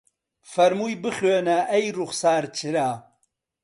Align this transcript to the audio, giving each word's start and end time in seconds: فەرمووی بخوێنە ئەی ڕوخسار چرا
فەرمووی 0.53 0.95
بخوێنە 1.03 1.57
ئەی 1.71 1.85
ڕوخسار 1.97 2.43
چرا 2.57 2.89